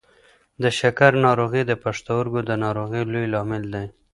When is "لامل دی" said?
3.33-3.87